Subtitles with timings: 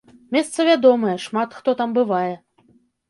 [0.35, 2.33] Месца вядомае, шмат хто там бывае.